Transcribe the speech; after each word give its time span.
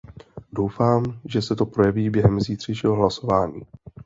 Doufám, 0.51 1.19
že 1.25 1.41
se 1.41 1.55
to 1.55 1.65
projeví 1.65 2.09
během 2.09 2.39
zítřejšího 2.41 2.95
hlasování. 2.95 3.61